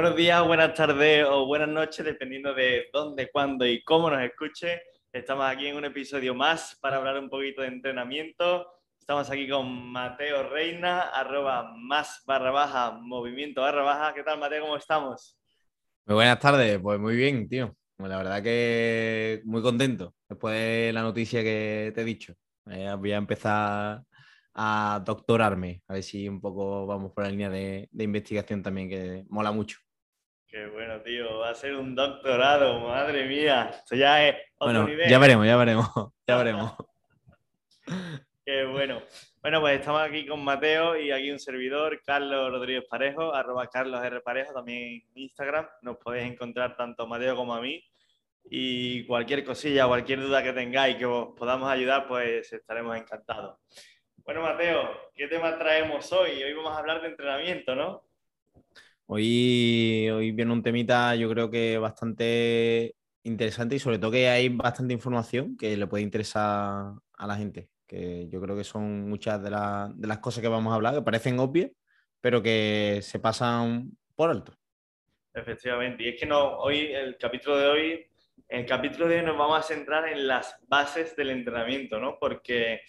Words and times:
Buenos 0.00 0.16
días, 0.16 0.42
buenas 0.46 0.72
tardes 0.72 1.26
o 1.28 1.44
buenas 1.44 1.68
noches, 1.68 2.02
dependiendo 2.02 2.54
de 2.54 2.88
dónde, 2.90 3.30
cuándo 3.30 3.66
y 3.66 3.84
cómo 3.84 4.08
nos 4.08 4.22
escuche. 4.22 4.80
Estamos 5.12 5.44
aquí 5.44 5.66
en 5.66 5.76
un 5.76 5.84
episodio 5.84 6.34
más 6.34 6.78
para 6.80 6.96
hablar 6.96 7.18
un 7.18 7.28
poquito 7.28 7.60
de 7.60 7.68
entrenamiento. 7.68 8.66
Estamos 8.98 9.28
aquí 9.28 9.46
con 9.46 9.70
Mateo 9.92 10.48
Reina, 10.48 11.02
arroba 11.10 11.74
más 11.76 12.22
barra 12.26 12.50
baja, 12.50 12.92
movimiento 12.92 13.60
barra 13.60 13.82
baja. 13.82 14.14
¿Qué 14.14 14.22
tal, 14.22 14.38
Mateo? 14.38 14.62
¿Cómo 14.62 14.78
estamos? 14.78 15.38
Muy 16.06 16.14
buenas 16.14 16.38
tardes, 16.38 16.78
pues 16.80 16.98
muy 16.98 17.14
bien, 17.14 17.46
tío. 17.46 17.76
La 17.98 18.16
verdad 18.16 18.42
que 18.42 19.42
muy 19.44 19.60
contento 19.60 20.14
después 20.26 20.54
de 20.54 20.92
la 20.94 21.02
noticia 21.02 21.42
que 21.42 21.92
te 21.94 22.00
he 22.00 22.04
dicho. 22.04 22.32
Eh, 22.70 22.90
voy 22.98 23.12
a 23.12 23.18
empezar 23.18 24.00
a 24.54 25.02
doctorarme, 25.04 25.82
a 25.88 25.92
ver 25.92 26.02
si 26.02 26.26
un 26.26 26.40
poco 26.40 26.86
vamos 26.86 27.12
por 27.12 27.24
la 27.24 27.30
línea 27.30 27.50
de, 27.50 27.86
investigación 27.98 28.62
también, 28.62 28.88
que 28.88 29.24
mola 29.28 29.52
mucho. 29.52 29.76
Qué 30.50 30.66
bueno, 30.66 31.00
tío, 31.00 31.38
va 31.38 31.50
a 31.50 31.54
ser 31.54 31.76
un 31.76 31.94
doctorado, 31.94 32.80
madre 32.80 33.24
mía. 33.24 33.70
Esto 33.72 33.94
ya 33.94 34.26
es 34.26 34.34
otro 34.58 34.82
bueno, 34.82 35.04
Ya 35.08 35.18
veremos, 35.20 35.46
ya 35.46 35.56
veremos, 35.56 35.86
ya 36.26 36.36
veremos. 36.36 36.72
Qué 38.44 38.64
bueno. 38.64 39.00
Bueno, 39.40 39.60
pues 39.60 39.78
estamos 39.78 40.02
aquí 40.02 40.26
con 40.26 40.42
Mateo 40.42 40.98
y 40.98 41.12
aquí 41.12 41.30
un 41.30 41.38
servidor, 41.38 42.02
Carlos 42.04 42.50
Rodríguez 42.50 42.84
Parejo, 42.90 43.32
arroba 43.32 43.68
Carlos 43.68 44.02
R. 44.02 44.22
Parejo, 44.22 44.52
también 44.52 45.04
en 45.14 45.22
Instagram. 45.22 45.68
Nos 45.82 45.98
podéis 45.98 46.32
encontrar 46.32 46.76
tanto 46.76 47.04
a 47.04 47.06
Mateo 47.06 47.36
como 47.36 47.54
a 47.54 47.60
mí. 47.60 47.80
Y 48.50 49.04
cualquier 49.04 49.44
cosilla, 49.44 49.86
cualquier 49.86 50.20
duda 50.20 50.42
que 50.42 50.52
tengáis 50.52 50.96
que 50.96 51.06
os 51.06 51.28
podamos 51.38 51.70
ayudar, 51.70 52.08
pues 52.08 52.52
estaremos 52.52 52.96
encantados. 52.96 53.56
Bueno, 54.24 54.42
Mateo, 54.42 55.12
¿qué 55.14 55.28
tema 55.28 55.56
traemos 55.56 56.10
hoy? 56.10 56.42
Hoy 56.42 56.52
vamos 56.54 56.72
a 56.72 56.78
hablar 56.80 57.00
de 57.02 57.06
entrenamiento, 57.06 57.76
¿no? 57.76 58.09
Hoy, 59.12 60.08
hoy 60.08 60.30
viene 60.30 60.52
un 60.52 60.62
temita, 60.62 61.16
yo 61.16 61.28
creo 61.28 61.50
que 61.50 61.78
bastante 61.78 62.94
interesante 63.24 63.74
y 63.74 63.80
sobre 63.80 63.98
todo 63.98 64.12
que 64.12 64.28
hay 64.28 64.48
bastante 64.50 64.94
información 64.94 65.56
que 65.56 65.76
le 65.76 65.88
puede 65.88 66.04
interesar 66.04 66.92
a 67.18 67.26
la 67.26 67.34
gente, 67.34 67.70
que 67.88 68.28
yo 68.28 68.40
creo 68.40 68.56
que 68.56 68.62
son 68.62 69.08
muchas 69.08 69.42
de, 69.42 69.50
de 69.50 70.06
las 70.06 70.18
cosas 70.18 70.42
que 70.42 70.46
vamos 70.46 70.70
a 70.70 70.76
hablar 70.76 70.94
que 70.94 71.02
parecen 71.02 71.40
obvias, 71.40 71.72
pero 72.20 72.40
que 72.40 73.00
se 73.02 73.18
pasan 73.18 73.90
por 74.14 74.30
alto. 74.30 74.54
Efectivamente, 75.34 76.04
y 76.04 76.10
es 76.10 76.20
que 76.20 76.26
no, 76.26 76.58
hoy, 76.58 76.92
el 76.92 77.16
capítulo 77.16 77.58
de 77.58 77.66
hoy, 77.66 78.06
el 78.46 78.64
capítulo 78.64 79.08
de 79.08 79.18
hoy 79.18 79.26
nos 79.26 79.36
vamos 79.36 79.58
a 79.58 79.62
centrar 79.62 80.06
en 80.06 80.28
las 80.28 80.54
bases 80.68 81.16
del 81.16 81.30
entrenamiento, 81.30 81.98
¿no? 81.98 82.16
Porque 82.20 82.82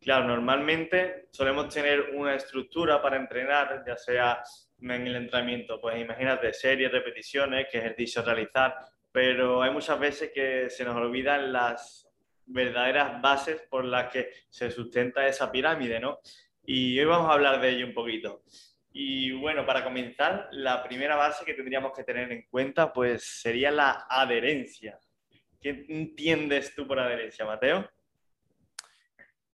Claro, 0.00 0.26
normalmente 0.26 1.28
solemos 1.30 1.68
tener 1.68 2.14
una 2.14 2.34
estructura 2.34 3.02
para 3.02 3.18
entrenar, 3.18 3.84
ya 3.86 3.98
sea 3.98 4.42
en 4.82 5.06
el 5.06 5.16
entrenamiento, 5.16 5.80
pues 5.80 6.00
imagínate 6.00 6.52
series, 6.52 6.90
repeticiones, 6.90 7.66
qué 7.70 7.78
ejercicio 7.78 8.22
realizar, 8.22 8.74
pero 9.12 9.62
hay 9.62 9.70
muchas 9.70 9.98
veces 9.98 10.30
que 10.34 10.70
se 10.70 10.84
nos 10.84 10.96
olvidan 10.96 11.52
las 11.52 12.08
verdaderas 12.46 13.20
bases 13.20 13.62
por 13.68 13.84
las 13.84 14.12
que 14.12 14.30
se 14.48 14.70
sustenta 14.70 15.26
esa 15.26 15.50
pirámide, 15.50 16.00
¿no? 16.00 16.20
Y 16.64 16.98
hoy 16.98 17.06
vamos 17.06 17.30
a 17.30 17.34
hablar 17.34 17.60
de 17.60 17.70
ello 17.70 17.86
un 17.86 17.94
poquito. 17.94 18.42
Y 18.92 19.32
bueno, 19.32 19.64
para 19.64 19.84
comenzar, 19.84 20.48
la 20.50 20.82
primera 20.82 21.14
base 21.14 21.44
que 21.44 21.54
tendríamos 21.54 21.92
que 21.92 22.04
tener 22.04 22.30
en 22.32 22.42
cuenta, 22.50 22.92
pues 22.92 23.22
sería 23.24 23.70
la 23.70 24.06
adherencia. 24.08 24.98
¿Qué 25.60 25.84
entiendes 25.88 26.74
tú 26.74 26.86
por 26.86 26.98
adherencia, 26.98 27.44
Mateo? 27.44 27.88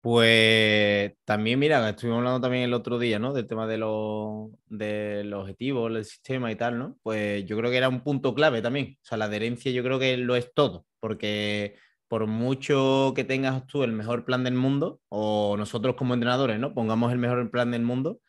Pues 0.05 1.13
también, 1.25 1.57
mira, 1.57 1.89
estuvimos 1.89 2.19
hablando 2.19 2.39
también 2.39 2.65
el 2.65 2.75
otro 2.75 2.99
día, 2.99 3.17
¿no? 3.17 3.33
Del 3.33 3.47
tema 3.47 3.65
de 3.65 3.79
los, 3.79 4.51
de 4.67 5.23
los 5.23 5.41
objetivos, 5.41 5.91
del 5.91 6.05
sistema 6.05 6.51
y 6.51 6.55
tal, 6.55 6.77
¿no? 6.77 6.95
Pues 7.01 7.43
yo 7.45 7.57
creo 7.57 7.71
que 7.71 7.77
era 7.77 7.89
un 7.89 8.01
punto 8.01 8.35
clave 8.35 8.61
también. 8.61 8.99
O 9.01 9.03
sea, 9.03 9.17
la 9.17 9.25
adherencia 9.25 9.71
yo 9.71 9.81
creo 9.81 9.97
que 9.97 10.15
lo 10.17 10.35
es 10.35 10.53
todo, 10.53 10.85
porque 10.99 11.75
por 12.07 12.27
mucho 12.27 13.13
que 13.15 13.23
tengas 13.23 13.65
tú 13.65 13.81
el 13.81 13.93
mejor 13.93 14.25
plan 14.25 14.43
del 14.43 14.53
mundo, 14.53 15.01
o 15.09 15.55
nosotros 15.57 15.95
como 15.95 16.13
entrenadores, 16.13 16.59
¿no? 16.59 16.75
Pongamos 16.75 17.11
el 17.11 17.17
mejor 17.17 17.49
plan 17.49 17.71
del 17.71 17.81
mundo, 17.81 18.19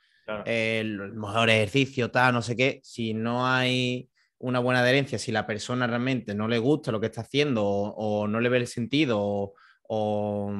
el 0.46 1.12
mejor 1.12 1.50
ejercicio, 1.50 2.10
tal, 2.10 2.32
no 2.32 2.40
sé 2.40 2.56
qué, 2.56 2.80
si 2.84 3.12
no 3.12 3.46
hay 3.46 4.08
una 4.38 4.60
buena 4.60 4.80
adherencia, 4.80 5.18
si 5.18 5.30
la 5.30 5.46
persona 5.46 5.86
realmente 5.86 6.34
no 6.34 6.48
le 6.48 6.56
gusta 6.56 6.90
lo 6.90 7.00
que 7.00 7.06
está 7.08 7.20
haciendo 7.20 7.66
o, 7.66 8.26
no 8.28 8.40
le 8.40 8.48
ve 8.48 8.56
el 8.56 8.66
sentido 8.66 9.20
o, 9.20 9.54
o 9.82 10.50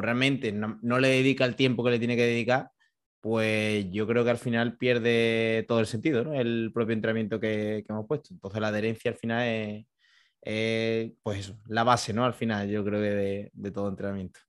realmente 0.00 0.52
no, 0.52 0.98
le 0.98 1.08
dedica 1.08 1.44
el 1.44 1.56
tiempo 1.56 1.84
que 1.84 1.90
le 1.90 1.98
tiene 1.98 2.16
que 2.16 2.26
dedicar, 2.26 2.70
pues 3.20 3.90
yo 3.90 4.06
creo 4.06 4.24
que 4.24 4.30
al 4.30 4.38
final 4.38 4.76
pierde 4.76 5.64
todo 5.66 5.80
el 5.80 5.86
sentido, 5.86 6.24
¿no? 6.24 6.34
El 6.34 6.70
propio 6.72 6.94
entrenamiento 6.94 7.40
que, 7.40 7.84
hemos 7.88 8.06
puesto. 8.06 8.34
Entonces 8.34 8.60
la 8.60 8.68
adherencia 8.68 9.10
al 9.10 9.16
final 9.16 9.86
es, 10.42 11.12
pues 11.22 11.40
eso, 11.40 11.58
la 11.68 11.84
base, 11.84 12.12
¿no? 12.12 12.24
Al 12.24 12.34
final 12.34 12.68
yo 12.68 12.84
creo 12.84 13.00
que 13.00 13.50
de, 13.52 13.70
todo 13.70 13.88
entrenamiento. 13.88 14.40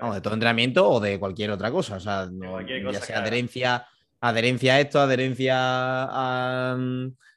Vamos, 0.00 0.14
de 0.16 0.20
todo 0.20 0.34
entrenamiento 0.34 0.88
o 0.88 1.00
de 1.00 1.18
cualquier 1.18 1.50
otra 1.50 1.70
cosa. 1.70 1.96
O 1.96 2.00
sea, 2.00 2.28
ya 2.92 3.00
sea 3.00 3.18
adherencia, 3.20 3.86
adherencia 4.20 4.74
a 4.74 4.80
esto, 4.80 5.00
adherencia 5.00 5.54
a, 5.56 6.76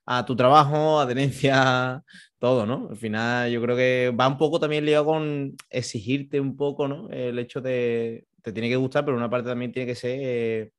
a 0.06 0.25
tu 0.25 0.35
trabajo, 0.35 1.00
adherencia 1.00 2.03
todo, 2.45 2.67
¿no? 2.67 2.89
Al 2.91 2.97
final 2.97 3.50
yo 3.50 3.59
creo 3.59 3.75
que 3.75 4.13
va 4.16 4.28
un 4.28 4.38
poco 4.38 4.59
también 4.59 4.85
ligado 4.85 5.06
con 5.06 5.56
exigirte 5.72 6.39
un 6.39 6.56
poco, 6.56 6.88
¿no? 6.88 7.09
El 7.09 7.39
hecho 7.39 7.59
de, 7.59 8.28
te 8.44 8.53
tiene 8.53 8.69
que 8.69 8.75
gustar, 8.75 9.03
pero 9.03 9.17
una 9.17 9.31
parte 9.31 9.50
también 9.50 9.72
tiene 9.72 9.88
que 9.88 9.95
ser, 9.95 10.19
eh, 10.22 10.72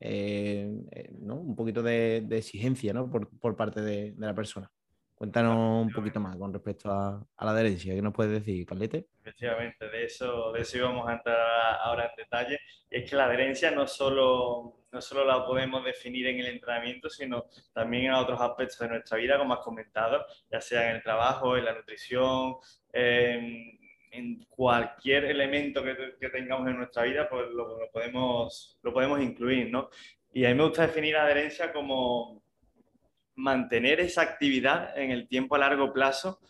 eh, 0.00 1.10
¿no? 1.18 1.36
Un 1.36 1.56
poquito 1.56 1.82
de, 1.82 2.26
exigencia, 2.30 2.92
¿no? 2.92 3.10
Por, 3.10 3.56
parte 3.56 3.80
de, 3.80 4.14
la 4.18 4.34
persona. 4.34 4.70
Cuéntanos 5.14 5.86
un 5.86 5.92
poquito 5.92 6.20
más 6.20 6.36
con 6.36 6.52
respecto 6.52 6.90
a, 6.90 7.24
la 7.40 7.50
adherencia. 7.50 7.94
¿Qué 7.94 8.02
nos 8.02 8.12
puedes 8.12 8.32
decir, 8.32 8.66
Carlete? 8.66 9.06
Efectivamente, 9.20 9.88
de 9.88 10.04
eso, 10.04 10.52
de 10.52 10.60
eso 10.60 10.78
íbamos 10.78 11.08
a 11.08 11.14
entrar 11.14 11.38
ahora 11.80 12.06
en 12.06 12.16
detalle. 12.16 12.58
Es 12.90 13.08
que 13.08 13.16
la 13.16 13.26
adherencia 13.26 13.70
no 13.70 13.86
solo 13.86 14.84
no 14.94 15.00
solo 15.00 15.24
la 15.24 15.44
podemos 15.44 15.84
definir 15.84 16.28
en 16.28 16.38
el 16.38 16.46
entrenamiento, 16.46 17.10
sino 17.10 17.46
también 17.72 18.04
en 18.06 18.12
otros 18.12 18.40
aspectos 18.40 18.78
de 18.78 18.88
nuestra 18.88 19.18
vida, 19.18 19.36
como 19.36 19.54
has 19.54 19.60
comentado, 19.60 20.24
ya 20.50 20.60
sea 20.60 20.88
en 20.88 20.96
el 20.96 21.02
trabajo, 21.02 21.56
en 21.56 21.64
la 21.64 21.74
nutrición, 21.74 22.56
en, 22.92 23.82
cualquier 24.48 25.24
elemento 25.24 25.82
que, 25.82 26.28
tengamos 26.28 26.68
en 26.68 26.76
nuestra 26.76 27.02
vida, 27.02 27.28
pues 27.28 27.50
lo, 27.50 27.90
podemos, 27.92 28.78
lo 28.80 28.92
podemos 28.92 29.20
incluir, 29.20 29.68
¿no? 29.72 29.90
Y 30.32 30.44
a 30.44 30.50
mí 30.50 30.54
me 30.54 30.62
gusta 30.62 30.82
definir 30.82 31.16
adherencia 31.16 31.72
como 31.72 32.43
mantener 33.36 34.00
esa 34.00 34.22
actividad 34.22 34.96
en 34.98 35.10
el 35.10 35.28
tiempo 35.28 35.54
a 35.54 35.58
largo 35.58 35.92
plazo 35.92 36.40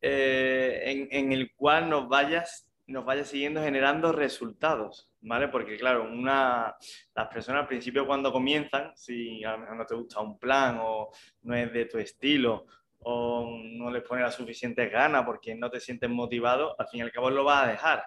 eh, 0.00 0.82
en, 0.84 1.08
en, 1.10 1.32
el 1.32 1.52
cual 1.54 1.88
nos 1.90 2.08
vayas, 2.08 2.68
nos 2.86 3.04
vaya 3.04 3.24
siguiendo 3.24 3.62
generando 3.62 4.12
resultados. 4.12 5.10
¿vale? 5.26 5.48
Porque 5.48 5.76
claro, 5.76 6.04
una, 6.04 6.76
las 7.14 7.28
personas 7.28 7.62
al 7.62 7.68
principio 7.68 8.06
cuando 8.06 8.32
comienzan, 8.32 8.92
si 8.96 9.42
a 9.44 9.52
lo 9.52 9.58
mejor 9.58 9.76
no 9.76 9.86
te 9.86 9.94
gusta 9.94 10.20
un 10.20 10.38
plan 10.38 10.78
o 10.80 11.10
no 11.42 11.54
es 11.54 11.72
de 11.72 11.86
tu 11.86 11.98
estilo 11.98 12.66
o 13.00 13.48
no 13.62 13.90
les 13.90 14.02
pone 14.02 14.22
la 14.22 14.30
suficiente 14.30 14.88
ganas 14.88 15.24
porque 15.24 15.54
no 15.54 15.70
te 15.70 15.80
sientes 15.80 16.08
motivado, 16.08 16.74
al 16.78 16.88
fin 16.88 17.00
y 17.00 17.02
al 17.02 17.12
cabo 17.12 17.30
lo 17.30 17.44
vas 17.44 17.64
a 17.64 17.70
dejar. 17.70 18.04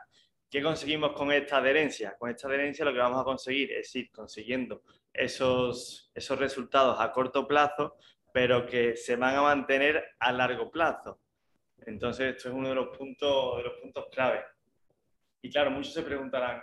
¿Qué 0.50 0.64
conseguimos 0.64 1.12
con 1.12 1.32
esta 1.32 1.58
adherencia? 1.58 2.16
Con 2.18 2.32
esta 2.32 2.48
adherencia 2.48 2.84
lo 2.84 2.92
que 2.92 3.00
vamos 3.00 3.22
a 3.22 3.24
conseguir 3.24 3.72
es 3.72 3.96
ir 3.96 4.10
consiguiendo 4.12 4.82
esos, 5.14 6.12
esos 6.16 6.40
resultados 6.40 7.00
a 7.00 7.12
corto 7.12 7.48
plazo, 7.48 7.98
pero 8.34 8.66
que 8.66 8.96
se 8.96 9.16
van 9.16 9.36
a 9.36 9.44
mantener 9.44 10.04
a 10.20 10.32
largo 10.32 10.72
plazo. 10.72 11.20
Entonces, 11.86 12.36
esto 12.36 12.50
es 12.50 12.56
uno 12.56 12.70
de 12.70 12.76
los 12.76 12.98
puntos, 12.98 13.58
de 13.58 13.64
los 13.64 13.74
puntos 13.80 14.08
clave. 14.12 14.44
Y 15.42 15.52
claro, 15.52 15.70
muchos 15.70 15.94
se 15.94 16.02
preguntarán, 16.02 16.62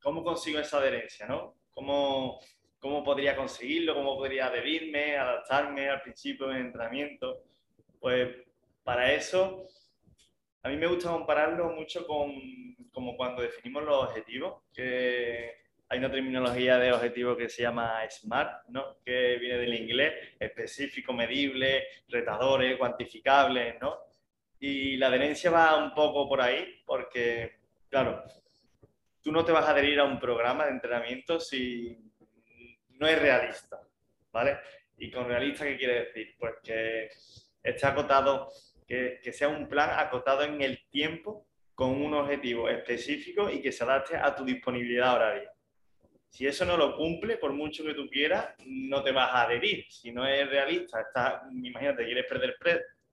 ¿cómo 0.00 0.24
consigo 0.24 0.58
esa 0.58 0.78
adherencia? 0.78 1.26
¿no? 1.26 1.54
¿Cómo, 1.72 2.40
¿Cómo 2.78 3.04
podría 3.04 3.36
conseguirlo? 3.36 3.94
¿Cómo 3.94 4.16
podría 4.16 4.46
adherirme, 4.46 5.16
adaptarme 5.16 5.90
al 5.90 6.00
principio 6.00 6.48
del 6.48 6.58
entrenamiento? 6.58 7.42
Pues 8.00 8.36
para 8.82 9.12
eso, 9.12 9.66
a 10.66 10.68
mí 10.68 10.76
me 10.76 10.88
gusta 10.88 11.10
compararlo 11.10 11.70
mucho 11.70 12.04
con 12.08 12.32
como 12.90 13.16
cuando 13.16 13.42
definimos 13.42 13.84
los 13.84 14.04
objetivos, 14.04 14.62
que 14.74 15.54
hay 15.88 15.98
una 15.98 16.10
terminología 16.10 16.76
de 16.78 16.92
objetivo 16.92 17.36
que 17.36 17.48
se 17.48 17.62
llama 17.62 18.00
SMART, 18.10 18.66
¿no? 18.70 18.96
que 19.04 19.36
viene 19.36 19.58
del 19.58 19.74
inglés, 19.74 20.14
específico, 20.40 21.12
medible, 21.12 21.84
retadores, 22.08 22.76
cuantificables, 22.76 23.76
¿no? 23.80 23.96
Y 24.58 24.96
la 24.96 25.06
adherencia 25.06 25.52
va 25.52 25.76
un 25.76 25.94
poco 25.94 26.28
por 26.28 26.40
ahí, 26.40 26.82
porque, 26.84 27.58
claro, 27.88 28.24
tú 29.22 29.30
no 29.30 29.44
te 29.44 29.52
vas 29.52 29.66
a 29.66 29.70
adherir 29.70 30.00
a 30.00 30.04
un 30.04 30.18
programa 30.18 30.64
de 30.64 30.72
entrenamiento 30.72 31.38
si 31.38 31.96
no 32.88 33.06
es 33.06 33.20
realista, 33.20 33.78
¿vale? 34.32 34.58
¿Y 34.96 35.12
con 35.12 35.28
realista 35.28 35.64
qué 35.64 35.76
quiere 35.76 36.06
decir? 36.06 36.34
Pues 36.38 36.54
que 36.64 37.08
esté 37.62 37.86
acotado, 37.86 38.48
que, 38.86 39.20
sea 39.32 39.48
un 39.48 39.68
plan 39.68 39.98
acotado 39.98 40.42
en 40.42 40.62
el 40.62 40.86
tiempo 40.88 41.46
con 41.74 41.90
un 41.90 42.14
objetivo 42.14 42.68
específico 42.68 43.50
y 43.50 43.60
que 43.60 43.72
se 43.72 43.84
adapte 43.84 44.16
a 44.16 44.34
tu 44.34 44.44
disponibilidad 44.44 45.14
horaria. 45.14 45.50
Si 46.28 46.46
eso 46.46 46.64
no 46.64 46.76
lo 46.76 46.96
cumple, 46.96 47.36
por 47.36 47.52
mucho 47.52 47.84
que 47.84 47.94
tú 47.94 48.08
quieras, 48.08 48.54
no 48.66 49.02
te 49.02 49.12
vas 49.12 49.30
a 49.32 49.42
adherir. 49.42 49.86
Si 49.90 50.12
no 50.12 50.26
es 50.26 50.48
realista, 50.48 51.00
estás, 51.00 51.42
imagínate, 51.52 52.04
quieres 52.04 52.26
perder, 52.26 52.56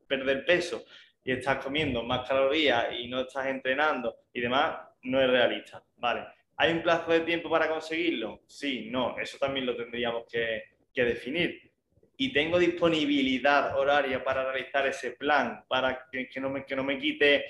perder 0.08 0.46
peso 0.46 0.84
y 1.24 1.32
estás 1.32 1.64
comiendo 1.64 2.04
más 2.04 2.28
calorías 2.28 2.88
y 2.98 3.08
no 3.08 3.22
estás 3.22 3.48
entrenando 3.48 4.16
y 4.34 4.42
demás, 4.42 4.78
no 5.04 5.22
es 5.22 5.30
realista. 5.30 5.84
Vale. 5.98 6.26
¿Hay 6.58 6.72
un 6.72 6.84
plazo 6.84 7.12
de 7.12 7.22
tiempo 7.22 7.50
para 7.50 7.70
conseguirlo? 7.70 8.44
Sí, 8.48 8.90
no, 8.92 9.18
eso 9.18 9.38
también 9.38 9.66
lo 9.66 9.76
tendríamos 9.76 10.26
que, 10.32 10.64
que 10.94 11.04
definir. 11.04 11.73
Y 12.18 12.32
tengo 12.32 12.60
disponibilidad 12.60 13.78
horaria 13.78 14.24
para 14.24 14.52
realizar 14.52 14.88
ese 14.88 15.12
plan, 15.12 15.66
para 15.68 16.06
que, 16.12 16.30
que, 16.30 16.40
no 16.40 16.50
me, 16.50 16.66
que 16.66 16.76
no 16.76 16.84
me 16.84 17.00
quite 17.00 17.46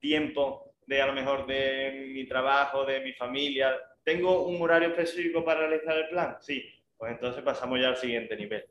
tiempo 0.00 0.74
de 0.86 1.00
a 1.00 1.06
lo 1.06 1.12
mejor 1.12 1.46
de 1.46 2.10
mi 2.12 2.26
trabajo, 2.26 2.84
de 2.84 3.00
mi 3.00 3.12
familia, 3.12 3.76
¿Tengo 4.04 4.46
un 4.46 4.60
horario 4.60 4.88
específico 4.88 5.44
para 5.44 5.68
realizar 5.68 5.96
el 5.96 6.08
plan? 6.08 6.36
Sí, 6.40 6.64
pues 6.96 7.12
entonces 7.12 7.42
pasamos 7.42 7.80
ya 7.80 7.88
al 7.88 7.96
siguiente 7.96 8.36
nivel. 8.36 8.64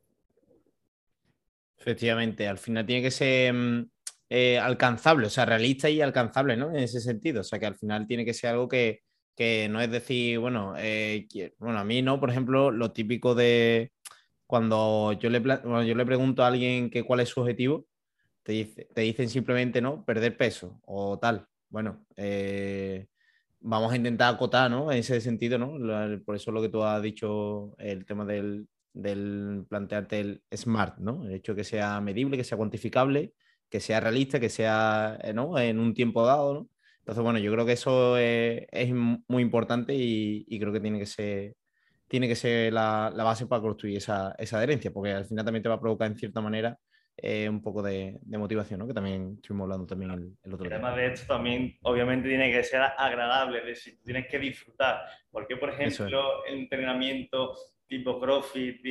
Efectivamente, 1.77 2.47
al 2.47 2.57
final 2.57 2.85
tiene 2.85 3.01
que 3.01 3.11
ser 3.11 3.53
mm, 3.53 3.89
eh, 4.29 4.59
alcanzable, 4.59 5.27
o 5.27 5.29
sea, 5.29 5.45
realista 5.45 5.89
y 5.89 6.01
alcanzable, 6.01 6.57
¿no? 6.57 6.69
En 6.69 6.83
ese 6.83 6.99
sentido, 6.99 7.41
o 7.41 7.43
sea, 7.43 7.59
que 7.59 7.65
al 7.65 7.75
final 7.75 8.05
tiene 8.05 8.25
que 8.25 8.33
ser 8.33 8.51
algo 8.51 8.67
que, 8.67 9.01
no 9.69 9.81
es 9.81 9.89
decir, 9.89 10.37
bueno, 10.37 10.75
eh, 10.77 11.27
bueno, 11.57 11.79
a 11.79 11.83
mí 11.83 12.01
no, 12.03 12.19
por 12.19 12.29
ejemplo, 12.29 12.69
lo 12.69 12.91
típico 12.91 13.33
de 13.33 13.91
cuando 14.51 15.13
yo 15.13 15.29
le, 15.29 15.41
yo 15.41 15.95
le 15.95 16.05
pregunto 16.05 16.43
a 16.43 16.47
alguien 16.47 16.89
que 16.89 17.03
cuál 17.03 17.21
es 17.21 17.29
su 17.29 17.39
objetivo, 17.39 17.87
te, 18.43 18.51
dice, 18.51 18.89
te 18.93 18.99
dicen 18.99 19.29
simplemente, 19.29 19.79
¿no? 19.79 20.03
Perder 20.03 20.35
peso 20.35 20.81
o 20.85 21.17
tal. 21.17 21.47
Bueno, 21.69 22.05
eh, 22.17 23.07
vamos 23.61 23.93
a 23.93 23.95
intentar 23.95 24.33
acotar, 24.35 24.69
¿no? 24.69 24.91
En 24.91 24.97
ese 24.97 25.21
sentido, 25.21 25.57
¿no? 25.57 25.77
Por 26.25 26.35
eso 26.35 26.51
lo 26.51 26.61
que 26.61 26.67
tú 26.67 26.83
has 26.83 27.01
dicho, 27.01 27.73
el 27.77 28.05
tema 28.05 28.25
del, 28.25 28.67
plantearte 29.69 30.19
el 30.19 30.43
smart, 30.53 30.97
¿no? 30.97 31.25
El 31.25 31.35
hecho 31.35 31.53
de 31.53 31.61
que 31.61 31.63
sea 31.63 32.01
medible, 32.01 32.35
que 32.35 32.43
sea 32.43 32.57
cuantificable, 32.57 33.33
que 33.69 33.79
sea 33.79 34.01
realista, 34.01 34.41
que 34.41 34.49
sea, 34.49 35.17
eh, 35.23 35.31
¿no? 35.31 35.57
En 35.57 35.79
un 35.79 35.93
tiempo 35.93 36.25
dado, 36.25 36.53
¿no? 36.53 36.69
Entonces, 36.99 37.23
bueno, 37.23 37.39
yo 37.39 37.53
creo 37.53 37.65
que 37.65 37.71
eso 37.71 38.17
es, 38.17 38.93
muy 38.93 39.41
importante 39.43 39.95
y, 39.95 40.59
creo 40.59 40.73
que 40.73 40.81
tiene 40.81 40.99
que 40.99 41.05
ser, 41.05 41.55
tiene 42.11 42.27
que 42.27 42.35
ser 42.35 42.73
la, 42.73 43.09
base 43.15 43.47
para 43.47 43.61
construir 43.61 43.95
esa, 43.95 44.35
esa 44.37 44.57
adherencia, 44.57 44.91
porque 44.91 45.13
al 45.13 45.23
final 45.23 45.45
también 45.45 45.63
te 45.63 45.69
va 45.69 45.75
a 45.75 45.79
provocar 45.79 46.11
en 46.11 46.17
cierta 46.17 46.41
manera 46.41 46.77
eh, 47.15 47.47
un 47.47 47.61
poco 47.61 47.81
de, 47.81 48.19
motivación, 48.25 48.81
¿no? 48.81 48.87
que 48.87 48.93
también 48.93 49.35
estuvimos 49.35 49.63
hablando 49.63 49.87
también 49.87 50.11
el, 50.43 50.53
otro 50.53 50.67
día. 50.67 50.75
Además 50.75 50.97
de 50.97 51.05
esto, 51.05 51.33
también 51.33 51.77
obviamente 51.83 52.27
tiene 52.27 52.51
que 52.51 52.65
ser 52.65 52.81
agradable, 52.81 53.59
es 53.59 53.65
decir, 53.65 53.99
tienes 54.03 54.27
que 54.27 54.39
disfrutar. 54.39 55.05
Porque, 55.31 55.55
por 55.55 55.69
ejemplo, 55.69 56.43
el 56.43 56.59
entrenamiento 56.59 57.53
tipo 57.87 58.19
CrossFit 58.19 58.81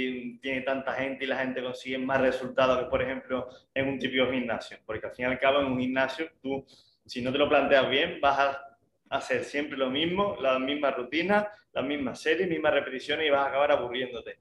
tiene 0.40 0.62
tanta 0.62 0.94
gente 0.94 1.26
y 1.26 1.28
la 1.28 1.40
gente 1.40 1.62
consigue 1.62 1.98
más 1.98 2.22
resultados 2.22 2.78
que, 2.78 2.86
por 2.86 3.02
ejemplo, 3.02 3.48
en 3.74 3.86
un 3.86 3.98
tipo 3.98 4.30
gimnasio. 4.30 4.78
Porque 4.86 5.08
al 5.08 5.12
fin 5.12 5.26
y 5.26 5.28
al 5.28 5.38
cabo, 5.38 5.60
en 5.60 5.66
un 5.66 5.78
gimnasio, 5.78 6.26
tú, 6.40 6.64
si 7.04 7.20
no 7.20 7.30
te 7.30 7.36
lo 7.36 7.50
planteas 7.50 7.90
bien, 7.90 8.18
vas 8.18 8.38
a 8.38 8.69
hacer 9.10 9.44
siempre 9.44 9.76
lo 9.76 9.90
mismo, 9.90 10.36
las 10.40 10.58
mismas 10.58 10.96
rutinas, 10.96 11.46
las 11.72 11.84
mismas 11.84 12.20
series, 12.20 12.48
mismas 12.48 12.72
repeticiones 12.72 13.26
y 13.26 13.30
vas 13.30 13.44
a 13.44 13.48
acabar 13.48 13.72
aburriéndote. 13.72 14.38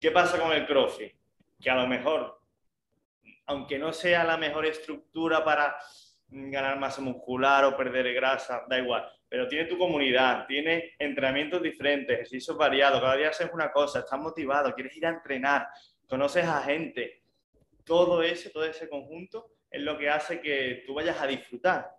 ¿Qué 0.00 0.10
pasa 0.10 0.40
con 0.40 0.52
el 0.52 0.66
CrossFit? 0.66 1.12
Que 1.60 1.70
a 1.70 1.74
lo 1.74 1.88
mejor 1.88 2.38
aunque 3.48 3.78
no 3.78 3.92
sea 3.92 4.24
la 4.24 4.36
mejor 4.36 4.66
estructura 4.66 5.42
para 5.42 5.76
ganar 6.28 6.78
masa 6.78 7.00
muscular 7.00 7.64
o 7.64 7.76
perder 7.76 8.12
grasa, 8.12 8.64
da 8.68 8.78
igual, 8.78 9.10
pero 9.26 9.48
tiene 9.48 9.64
tu 9.64 9.78
comunidad, 9.78 10.46
tiene 10.46 10.94
entrenamientos 10.98 11.62
diferentes, 11.62 12.14
ejercicios 12.14 12.56
variados, 12.58 13.00
cada 13.00 13.16
día 13.16 13.30
haces 13.30 13.50
una 13.52 13.72
cosa, 13.72 14.00
estás 14.00 14.20
motivado, 14.20 14.74
quieres 14.74 14.94
ir 14.96 15.06
a 15.06 15.10
entrenar, 15.10 15.66
conoces 16.06 16.44
a 16.44 16.60
gente, 16.60 17.22
todo 17.84 18.22
ese, 18.22 18.50
todo 18.50 18.64
ese 18.64 18.86
conjunto 18.86 19.50
es 19.70 19.80
lo 19.80 19.96
que 19.96 20.10
hace 20.10 20.42
que 20.42 20.84
tú 20.86 20.92
vayas 20.92 21.18
a 21.18 21.26
disfrutar. 21.26 21.90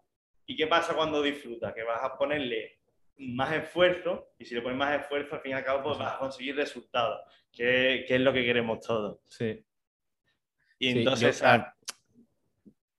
¿Y 0.49 0.55
qué 0.55 0.65
pasa 0.65 0.95
cuando 0.95 1.21
disfrutas? 1.21 1.71
Que 1.75 1.83
vas 1.83 2.03
a 2.03 2.17
ponerle 2.17 2.79
más 3.19 3.53
esfuerzo 3.53 4.31
y 4.39 4.45
si 4.45 4.55
le 4.55 4.63
pones 4.63 4.79
más 4.79 4.99
esfuerzo, 4.99 5.35
al 5.35 5.41
fin 5.41 5.51
y 5.51 5.53
al 5.53 5.63
cabo, 5.63 5.83
pues 5.83 5.99
vas 5.99 6.15
a 6.15 6.17
conseguir 6.17 6.55
resultados, 6.55 7.19
que, 7.51 8.03
que 8.07 8.15
es 8.15 8.21
lo 8.21 8.33
que 8.33 8.43
queremos 8.43 8.79
todos. 8.79 9.19
Sí. 9.27 9.63
Y 10.79 10.89
entonces... 10.89 11.43
Ah, 11.43 11.75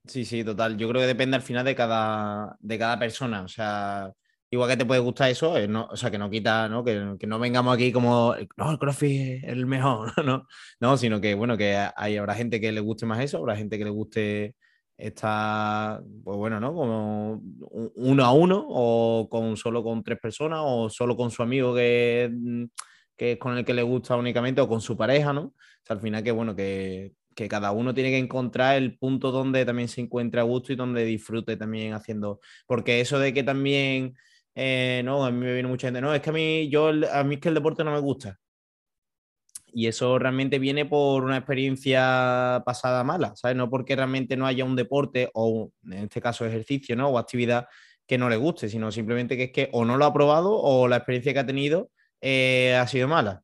sí, 0.04 0.24
sí, 0.24 0.44
total. 0.44 0.76
Yo 0.76 0.88
creo 0.88 1.00
que 1.00 1.08
depende 1.08 1.34
al 1.34 1.42
final 1.42 1.64
de 1.64 1.74
cada, 1.74 2.56
de 2.60 2.78
cada 2.78 2.96
persona. 3.00 3.42
O 3.42 3.48
sea, 3.48 4.12
igual 4.48 4.70
que 4.70 4.76
te 4.76 4.86
puede 4.86 5.00
gustar 5.00 5.28
eso, 5.28 5.58
eh, 5.58 5.66
no, 5.66 5.86
o 5.90 5.96
sea, 5.96 6.08
que 6.08 6.18
no 6.18 6.30
quita, 6.30 6.68
¿no? 6.68 6.84
Que, 6.84 7.16
que, 7.18 7.26
no 7.26 7.40
vengamos 7.40 7.74
aquí 7.74 7.90
como, 7.90 8.36
no, 8.56 8.70
el 8.70 8.78
CrossFit 8.78 9.42
es 9.42 9.50
el 9.50 9.66
mejor, 9.66 10.12
¿no? 10.24 10.46
No, 10.78 10.96
sino 10.96 11.20
que, 11.20 11.34
bueno, 11.34 11.56
que 11.56 11.76
hay, 11.96 12.16
habrá 12.16 12.36
gente 12.36 12.60
que 12.60 12.70
le 12.70 12.80
guste 12.80 13.06
más 13.06 13.18
eso, 13.18 13.38
habrá 13.38 13.56
gente 13.56 13.76
que 13.76 13.84
le 13.84 13.90
guste 13.90 14.54
estar, 15.00 16.02
pues 16.24 16.36
bueno, 16.36 16.60
¿no? 16.60 16.74
Como 16.74 17.42
uno 17.96 18.24
a 18.24 18.32
uno, 18.32 18.64
o 18.68 19.28
con 19.30 19.56
solo 19.56 19.82
con 19.82 20.02
tres 20.02 20.18
personas, 20.20 20.60
o 20.62 20.90
solo 20.90 21.16
con 21.16 21.30
su 21.30 21.42
amigo 21.42 21.74
que, 21.74 22.30
que 23.16 23.32
es 23.32 23.38
con 23.38 23.56
el 23.56 23.64
que 23.64 23.74
le 23.74 23.82
gusta 23.82 24.16
únicamente, 24.16 24.60
o 24.60 24.68
con 24.68 24.80
su 24.80 24.96
pareja, 24.96 25.32
¿no? 25.32 25.42
O 25.42 25.54
sea, 25.84 25.96
al 25.96 26.02
final 26.02 26.22
que, 26.22 26.32
bueno, 26.32 26.54
que 26.56 27.12
que 27.34 27.48
cada 27.48 27.72
uno 27.72 27.94
tiene 27.94 28.10
que 28.10 28.18
encontrar 28.18 28.76
el 28.76 28.98
punto 28.98 29.30
donde 29.30 29.64
también 29.64 29.88
se 29.88 30.00
encuentre 30.00 30.40
a 30.40 30.44
gusto 30.44 30.72
y 30.72 30.76
donde 30.76 31.04
disfrute 31.04 31.56
también 31.56 31.94
haciendo. 31.94 32.40
Porque 32.66 33.00
eso 33.00 33.18
de 33.18 33.32
que 33.32 33.42
también, 33.42 34.14
eh, 34.54 35.02
no, 35.04 35.24
a 35.24 35.30
mí 35.30 35.38
me 35.38 35.54
viene 35.54 35.68
mucha 35.68 35.86
gente, 35.88 36.00
no, 36.00 36.14
es 36.14 36.20
que 36.20 36.30
a 36.30 36.32
mí, 36.32 36.68
yo, 36.70 36.88
a 36.88 37.24
mí 37.24 37.36
es 37.36 37.40
que 37.40 37.48
el 37.48 37.54
deporte 37.54 37.84
no 37.84 37.92
me 37.92 38.00
gusta. 38.00 38.38
Y 39.72 39.86
eso 39.86 40.18
realmente 40.18 40.58
viene 40.58 40.86
por 40.86 41.24
una 41.24 41.36
experiencia 41.36 42.62
pasada 42.64 43.04
mala, 43.04 43.34
¿sabes? 43.36 43.56
No 43.56 43.70
porque 43.70 43.96
realmente 43.96 44.36
no 44.36 44.46
haya 44.46 44.64
un 44.64 44.76
deporte 44.76 45.30
o, 45.34 45.70
en 45.84 46.04
este 46.04 46.20
caso, 46.20 46.46
ejercicio, 46.46 46.96
¿no? 46.96 47.08
O 47.08 47.18
actividad 47.18 47.66
que 48.06 48.18
no 48.18 48.28
le 48.28 48.36
guste, 48.36 48.68
sino 48.68 48.90
simplemente 48.90 49.36
que 49.36 49.44
es 49.44 49.52
que 49.52 49.68
o 49.72 49.84
no 49.84 49.96
lo 49.96 50.04
ha 50.04 50.12
probado 50.12 50.52
o 50.52 50.88
la 50.88 50.96
experiencia 50.96 51.32
que 51.32 51.38
ha 51.38 51.46
tenido 51.46 51.90
eh, 52.20 52.74
ha 52.74 52.86
sido 52.86 53.08
mala. 53.08 53.42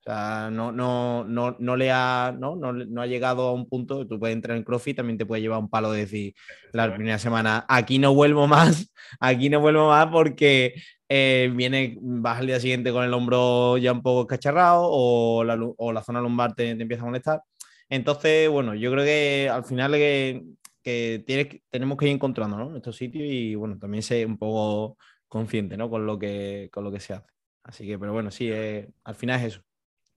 O 0.00 0.02
sea, 0.02 0.48
no, 0.50 0.72
no, 0.72 1.24
no, 1.24 1.56
no 1.58 1.76
le 1.76 1.90
ha, 1.92 2.34
¿no? 2.36 2.56
No, 2.56 3.02
ha 3.02 3.06
llegado 3.06 3.48
a 3.48 3.52
un 3.52 3.68
punto, 3.68 4.06
tú 4.06 4.18
puedes 4.18 4.34
entrar 4.34 4.56
en 4.56 4.64
CrossFit, 4.64 4.96
también 4.96 5.18
te 5.18 5.26
puede 5.26 5.42
llevar 5.42 5.58
un 5.58 5.68
palo 5.68 5.92
de 5.92 6.00
decir 6.00 6.34
la 6.72 6.92
primera 6.94 7.18
semana, 7.18 7.66
aquí 7.68 7.98
no 7.98 8.14
vuelvo 8.14 8.46
más, 8.46 8.90
aquí 9.20 9.50
no 9.50 9.60
vuelvo 9.60 9.90
más 9.90 10.06
porque 10.06 10.74
eh, 11.12 11.50
viene, 11.52 11.98
vas 12.00 12.38
al 12.38 12.46
día 12.46 12.60
siguiente 12.60 12.92
con 12.92 13.04
el 13.04 13.12
hombro 13.12 13.76
ya 13.78 13.90
un 13.90 14.00
poco 14.00 14.28
cacharrado 14.28 14.88
o 14.88 15.42
la, 15.42 15.58
o 15.76 15.92
la 15.92 16.02
zona 16.02 16.20
lumbar 16.20 16.54
te, 16.54 16.70
empieza 16.70 17.02
a 17.02 17.06
molestar. 17.06 17.42
Entonces, 17.88 18.48
bueno, 18.48 18.76
yo 18.76 18.92
creo 18.92 19.04
que 19.04 19.48
al 19.52 19.64
final 19.64 19.92
que, 19.92 20.44
que 20.82 21.62
tenemos 21.68 21.98
que 21.98 22.06
ir 22.06 22.12
encontrando 22.12 22.56
¿no? 22.56 22.76
estos 22.76 22.96
sitios 22.96 23.24
y 23.28 23.56
bueno, 23.56 23.76
también 23.76 24.04
ser 24.04 24.24
un 24.24 24.38
poco 24.38 24.96
consciente 25.26 25.76
¿no? 25.76 25.90
con, 25.90 26.06
lo 26.06 26.16
que, 26.16 26.68
con 26.72 26.84
lo 26.84 26.92
que 26.92 27.00
se 27.00 27.14
hace. 27.14 27.26
Así 27.64 27.86
que, 27.86 27.98
pero 27.98 28.12
bueno, 28.12 28.30
sí, 28.30 28.48
eh, 28.50 28.88
al 29.04 29.16
final 29.16 29.40
es 29.40 29.46
eso 29.46 29.64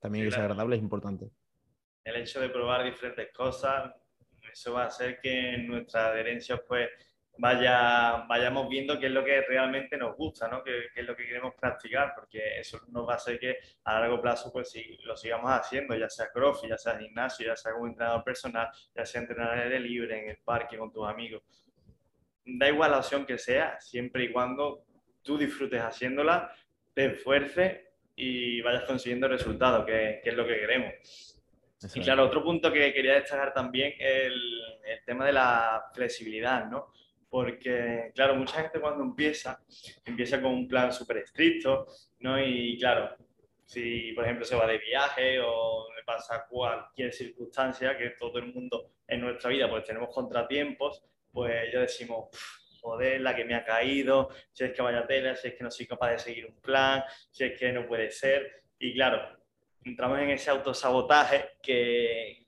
también 0.03 0.27
es 0.27 0.37
agradable, 0.37 0.75
es 0.75 0.81
importante. 0.81 1.31
El 2.03 2.17
hecho 2.17 2.41
de 2.41 2.49
probar 2.49 2.83
diferentes 2.83 3.31
cosas, 3.31 3.93
eso 4.51 4.73
va 4.73 4.83
a 4.83 4.87
hacer 4.87 5.17
que 5.21 5.57
nuestra 5.59 6.07
adherencia 6.07 6.57
pues 6.57 6.89
vaya, 7.37 8.25
vayamos 8.27 8.69
viendo 8.69 8.99
qué 8.99 9.07
es 9.07 9.11
lo 9.11 9.23
que 9.23 9.41
realmente 9.41 9.97
nos 9.97 10.15
gusta, 10.15 10.47
¿no? 10.47 10.63
qué, 10.63 10.87
es 10.95 11.05
lo 11.05 11.15
que 11.15 11.25
queremos 11.25 11.53
practicar, 11.55 12.13
porque 12.15 12.59
eso 12.59 12.79
nos 12.89 13.07
va 13.07 13.13
a 13.13 13.15
hacer 13.15 13.39
que 13.39 13.57
a 13.83 13.99
largo 13.99 14.21
plazo 14.21 14.51
pues 14.51 14.69
si 14.69 14.97
lo 15.03 15.15
sigamos 15.17 15.51
haciendo, 15.51 15.95
ya 15.95 16.09
sea 16.09 16.31
crossfit, 16.31 16.69
ya 16.69 16.77
sea 16.77 16.97
gimnasio, 16.97 17.47
ya 17.47 17.55
sea 17.55 17.73
como 17.73 17.87
entrenador 17.87 18.23
personal, 18.23 18.69
ya 18.95 19.05
sea 19.05 19.21
entrenar 19.21 19.67
en 19.67 19.73
el 19.73 19.83
libre, 19.83 20.23
en 20.23 20.29
el 20.29 20.37
parque, 20.37 20.77
con 20.77 20.91
tus 20.91 21.07
amigos. 21.07 21.41
Da 22.45 22.67
igual 22.67 22.91
la 22.91 22.99
opción 22.99 23.25
que 23.25 23.37
sea, 23.37 23.79
siempre 23.79 24.25
y 24.25 24.31
cuando 24.31 24.85
tú 25.21 25.37
disfrutes 25.37 25.81
haciéndola, 25.81 26.53
te 26.93 27.05
esfuerces 27.05 27.79
y 28.15 28.61
vayas 28.61 28.83
consiguiendo 28.83 29.27
resultados, 29.27 29.85
que, 29.85 30.21
que 30.23 30.29
es 30.29 30.35
lo 30.35 30.45
que 30.45 30.59
queremos. 30.59 30.93
Y 31.95 31.99
claro, 32.01 32.25
otro 32.25 32.43
punto 32.43 32.71
que 32.71 32.93
quería 32.93 33.15
destacar 33.15 33.53
también 33.53 33.93
es 33.99 34.27
el, 34.27 34.61
el, 34.85 35.03
tema 35.05 35.25
de 35.25 35.33
la 35.33 35.83
flexibilidad, 35.93 36.69
¿no? 36.69 36.93
Porque, 37.33 38.11
claro, 38.13 38.35
mucha 38.35 38.61
gente 38.61 38.79
cuando 38.79 39.03
empieza, 39.03 39.59
empieza 40.05 40.39
con 40.39 40.51
un 40.51 40.67
plan 40.67 40.93
súper 40.93 41.17
estricto, 41.17 41.87
¿no? 42.19 42.39
Y 42.39 42.77
claro, 42.77 43.17
si 43.65 44.11
por 44.11 44.23
ejemplo 44.23 44.45
se 44.45 44.55
va 44.55 44.67
de 44.67 44.77
viaje 44.77 45.39
o 45.39 45.87
le 45.97 46.03
pasa 46.03 46.45
cualquier 46.47 47.11
circunstancia, 47.11 47.97
que 47.97 48.11
todo 48.11 48.37
el 48.37 48.53
mundo 48.53 48.91
en 49.07 49.21
nuestra 49.21 49.49
vida 49.49 49.67
pues 49.67 49.83
tenemos 49.83 50.13
contratiempos, 50.13 51.03
pues 51.31 51.73
ya 51.73 51.79
decimos, 51.79 52.29
joder, 52.79 53.19
la 53.21 53.35
que 53.35 53.45
me 53.45 53.55
ha 53.55 53.65
caído, 53.65 54.29
si 54.51 54.65
es 54.65 54.71
que 54.71 54.83
vaya 54.83 55.07
tela, 55.07 55.35
si 55.35 55.47
es 55.47 55.55
que 55.55 55.63
no 55.63 55.71
soy 55.71 55.87
capaz 55.87 56.11
de 56.11 56.19
seguir 56.19 56.45
un 56.45 56.61
plan, 56.61 57.03
si 57.31 57.45
es 57.45 57.59
que 57.59 57.71
no 57.71 57.87
puede 57.87 58.11
ser. 58.11 58.61
Y 58.77 58.93
claro, 58.93 59.39
entramos 59.83 60.19
en 60.19 60.29
ese 60.29 60.51
autosabotaje 60.51 61.53
que, 61.63 62.42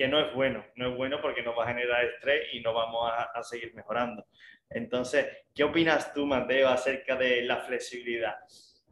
que 0.00 0.08
no 0.08 0.18
es 0.18 0.32
bueno, 0.34 0.64
no 0.76 0.88
es 0.88 0.96
bueno 0.96 1.20
porque 1.20 1.42
nos 1.42 1.54
va 1.58 1.64
a 1.64 1.68
generar 1.68 2.02
estrés 2.02 2.54
y 2.54 2.60
no 2.60 2.72
vamos 2.72 3.12
a, 3.12 3.42
seguir 3.42 3.74
mejorando. 3.74 4.24
Entonces, 4.70 5.26
¿qué 5.54 5.62
opinas 5.62 6.14
tú, 6.14 6.24
Mateo, 6.24 6.70
acerca 6.70 7.16
de 7.16 7.42
la 7.42 7.58
flexibilidad? 7.58 8.36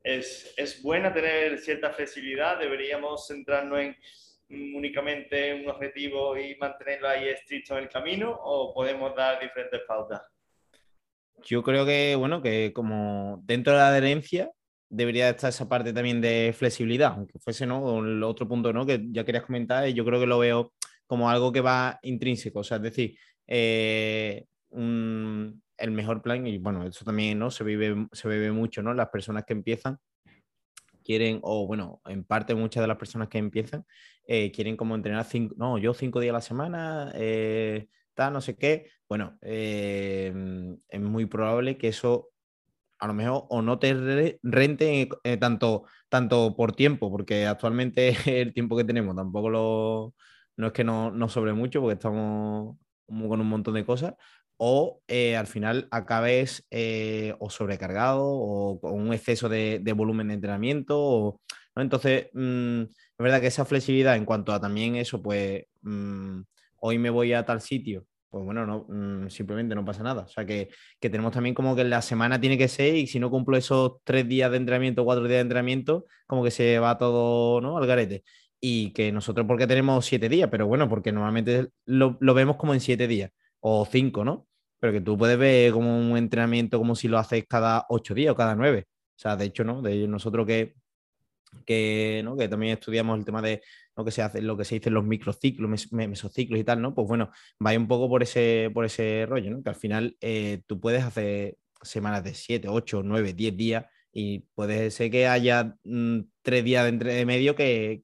es, 0.02 0.52
es 0.58 0.82
buena 0.82 1.10
tener 1.10 1.58
cierta 1.60 1.94
flexibilidad, 1.94 2.58
deberíamos 2.58 3.26
centrarnos 3.26 3.80
en 3.80 3.96
únicamente 4.50 5.54
un 5.54 5.70
objetivo 5.70 6.36
y 6.36 6.56
mantenerlo 6.56 7.08
ahí 7.08 7.28
estricto 7.28 7.78
en 7.78 7.84
el 7.84 7.88
camino 7.88 8.30
o 8.30 8.74
podemos 8.74 9.16
dar 9.16 9.40
diferentes 9.40 9.80
pautas? 9.88 10.20
Yo 11.42 11.62
creo 11.62 11.86
que, 11.86 12.16
bueno, 12.16 12.42
que 12.42 12.74
como 12.74 13.40
dentro 13.44 13.72
de 13.72 13.78
la 13.78 13.88
adherencia 13.88 14.50
debería 14.90 15.30
estar 15.30 15.48
esa 15.48 15.70
parte 15.70 15.94
también 15.94 16.20
de 16.20 16.54
flexibilidad, 16.54 17.14
aunque 17.16 17.38
fuese, 17.38 17.64
¿no? 17.64 18.00
El 18.04 18.22
otro 18.22 18.46
punto, 18.46 18.74
¿no? 18.74 18.84
Que 18.84 19.00
ya 19.10 19.24
querías 19.24 19.46
comentar, 19.46 19.86
yo 19.88 20.04
creo 20.04 20.20
que 20.20 20.26
lo 20.26 20.38
veo 20.38 20.74
como 21.08 21.28
algo 21.28 21.50
que 21.50 21.60
va 21.60 21.98
intrínseco, 22.02 22.60
o 22.60 22.64
sea, 22.64 22.76
es 22.76 22.84
decir, 22.84 23.18
eh, 23.48 24.44
el 24.70 25.90
mejor 25.90 26.22
plan, 26.22 26.46
y 26.46 26.58
bueno, 26.58 26.86
eso 26.86 27.04
también, 27.04 27.38
¿no? 27.40 27.50
Se 27.50 27.64
vive, 27.64 28.06
se 28.12 28.28
vive 28.28 28.52
mucho, 28.52 28.82
¿no? 28.82 28.94
Las 28.94 29.08
personas 29.08 29.44
que 29.44 29.54
empiezan 29.54 29.98
quieren, 31.08 31.40
o 31.42 31.66
bueno, 31.66 32.02
en 32.04 32.22
parte 32.22 32.54
muchas 32.54 32.82
de 32.82 32.86
las 32.86 32.98
personas 32.98 33.28
que 33.28 33.38
empiezan, 33.38 33.86
eh, 34.26 34.52
quieren 34.52 34.76
como 34.76 34.94
entrenar 34.94 35.24
cinco, 35.24 35.54
no, 35.56 35.78
yo 35.78 35.94
cinco 35.94 36.20
días 36.20 36.32
a 36.32 36.34
la 36.34 36.40
semana, 36.42 37.12
eh, 37.14 37.88
tal, 38.12 38.34
no 38.34 38.42
sé 38.42 38.56
qué. 38.56 38.90
Bueno, 39.08 39.38
eh, 39.40 40.30
es 40.86 41.00
muy 41.00 41.24
probable 41.24 41.78
que 41.78 41.88
eso 41.88 42.28
a 42.98 43.06
lo 43.06 43.14
mejor 43.14 43.46
o 43.48 43.62
no 43.62 43.78
te 43.78 44.38
rente 44.42 45.08
tanto, 45.40 45.84
tanto 46.10 46.54
por 46.54 46.74
tiempo, 46.74 47.10
porque 47.10 47.46
actualmente 47.46 48.08
el 48.42 48.52
tiempo 48.52 48.76
que 48.76 48.84
tenemos 48.84 49.16
tampoco 49.16 49.48
lo, 49.48 50.14
no 50.58 50.66
es 50.68 50.72
que 50.74 50.84
no, 50.84 51.10
no 51.10 51.28
sobre 51.30 51.54
mucho, 51.54 51.80
porque 51.80 51.94
estamos 51.94 52.76
con 53.06 53.40
un 53.40 53.48
montón 53.48 53.74
de 53.74 53.86
cosas, 53.86 54.14
o 54.58 55.00
al 55.08 55.46
final 55.46 55.88
acabes 55.90 56.66
o 57.38 57.48
sobrecargado 57.50 58.24
o 58.26 58.80
con 58.80 59.00
un 59.00 59.12
exceso 59.14 59.48
de, 59.48 59.92
volumen 59.96 60.28
de 60.28 60.34
entrenamiento. 60.34 61.40
Entonces, 61.76 62.28
mm, 62.34 62.82
es 62.82 63.18
verdad 63.18 63.40
que 63.40 63.46
esa 63.48 63.64
flexibilidad 63.64 64.16
en 64.16 64.24
cuanto 64.24 64.52
a 64.52 64.60
también 64.60 64.96
eso, 64.96 65.22
pues 65.22 65.64
mm, 65.82 66.40
hoy 66.80 66.98
me 66.98 67.10
voy 67.10 67.32
a 67.32 67.44
tal 67.44 67.60
sitio, 67.60 68.06
pues 68.30 68.44
bueno, 68.44 68.66
no, 68.66 68.86
mm, 68.88 69.30
simplemente 69.30 69.74
no 69.74 69.84
pasa 69.84 70.02
nada. 70.02 70.22
O 70.22 70.28
sea 70.28 70.44
que, 70.44 70.68
tenemos 71.00 71.32
también 71.32 71.54
como 71.54 71.74
que 71.76 71.84
la 71.84 72.02
semana 72.02 72.40
tiene 72.40 72.58
que 72.58 72.68
ser 72.68 72.94
y 72.94 73.06
si 73.06 73.18
no 73.18 73.30
cumplo 73.30 73.56
esos 73.56 74.02
tres 74.04 74.28
días 74.28 74.50
de 74.50 74.56
entrenamiento, 74.58 75.04
cuatro 75.04 75.24
días 75.24 75.36
de 75.38 75.42
entrenamiento, 75.42 76.06
como 76.26 76.44
que 76.44 76.50
se 76.50 76.78
va 76.78 76.98
todo 76.98 77.60
¿no? 77.60 77.76
al 77.78 77.86
garete. 77.86 78.24
Y 78.60 78.92
que 78.92 79.12
nosotros 79.12 79.46
porque 79.46 79.66
tenemos 79.66 80.04
siete 80.06 80.28
días, 80.28 80.48
pero 80.50 80.66
bueno, 80.66 80.88
porque 80.88 81.12
normalmente 81.12 81.68
lo, 81.86 82.16
lo 82.20 82.34
vemos 82.34 82.56
como 82.56 82.74
en 82.74 82.80
siete 82.80 83.06
días 83.06 83.30
o 83.60 83.86
cinco, 83.86 84.24
¿no? 84.24 84.48
Pero 84.80 84.92
que 84.92 85.00
tú 85.00 85.16
puedes 85.18 85.38
ver 85.38 85.72
como 85.72 85.98
un 85.98 86.16
entrenamiento 86.16 86.78
como 86.78 86.94
si 86.96 87.08
lo 87.08 87.18
haces 87.18 87.44
cada 87.48 87.86
ocho 87.88 88.14
días 88.14 88.32
o 88.32 88.36
cada 88.36 88.54
nueve. 88.56 88.86
O 89.16 89.20
sea, 89.20 89.36
de 89.36 89.46
hecho, 89.46 89.64
¿no? 89.64 89.82
De 89.82 90.06
nosotros 90.08 90.46
que 90.46 90.74
que, 91.66 92.22
¿no? 92.24 92.36
que 92.36 92.48
también 92.48 92.74
estudiamos 92.74 93.18
el 93.18 93.24
tema 93.24 93.42
de 93.42 93.62
lo 93.96 94.04
que 94.04 94.10
se 94.10 94.22
hace, 94.22 94.42
lo 94.42 94.56
que 94.56 94.64
se 94.64 94.76
dice 94.76 94.90
los 94.90 95.04
microciclos, 95.04 95.92
mesociclos 95.92 96.60
y 96.60 96.64
tal, 96.64 96.80
¿no? 96.80 96.94
Pues 96.94 97.08
bueno, 97.08 97.30
vaya 97.58 97.78
un 97.78 97.88
poco 97.88 98.08
por 98.08 98.22
ese, 98.22 98.70
por 98.72 98.84
ese 98.84 99.26
rollo, 99.28 99.50
¿no? 99.50 99.62
Que 99.62 99.70
al 99.70 99.74
final 99.74 100.16
eh, 100.20 100.62
tú 100.66 100.80
puedes 100.80 101.04
hacer 101.04 101.56
semanas 101.82 102.24
de 102.24 102.34
7, 102.34 102.68
8, 102.68 103.02
9, 103.04 103.32
10 103.32 103.56
días 103.56 103.86
y 104.12 104.40
puede 104.54 104.90
ser 104.90 105.10
que 105.10 105.26
haya 105.26 105.76
mm, 105.84 106.20
tres 106.42 106.64
días 106.64 106.84
de, 106.84 106.88
entre 106.90 107.26
medio 107.26 107.54
que, 107.54 108.02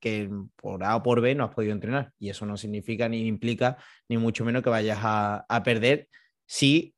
por 0.57 0.85
A 0.85 0.97
o 0.97 1.03
por 1.03 1.21
B 1.21 1.35
no 1.35 1.45
has 1.45 1.55
podido 1.55 1.73
entrenar. 1.73 2.13
Y 2.19 2.31
eso 2.31 2.47
no 2.47 2.57
significa 2.57 3.09
ni 3.09 3.27
implica 3.27 3.77
ni 4.09 4.19
mucho 4.19 4.45
menos 4.45 4.63
que 4.63 4.71
vayas 4.71 4.99
a, 5.03 5.45
a 5.49 5.63
perder 5.63 6.09
si 6.47 6.95